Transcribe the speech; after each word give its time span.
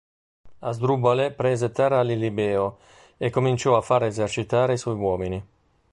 Asdrubale 0.69 1.27
prese 1.39 1.69
terra 1.69 1.99
a 1.99 2.01
Lilibeo 2.01 2.79
e 3.17 3.29
cominciò 3.29 3.77
a 3.77 3.81
far 3.81 4.05
esercitare 4.05 4.73
i 4.73 4.77
suoi 4.79 4.95
uomini. 4.95 5.45